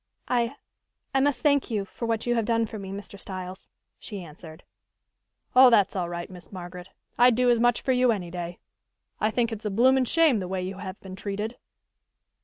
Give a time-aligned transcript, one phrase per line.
[0.27, 0.55] "I
[1.13, 3.19] I must thank you for what you have done for me, Mr.
[3.19, 3.67] Styles,"
[3.99, 4.63] she answered.
[5.55, 6.89] "Oh, that's all right, Miss Margaret.
[7.19, 8.57] I'd do as much for you any day.
[9.19, 11.55] I think it's a bloomin' shame the way you have been treated."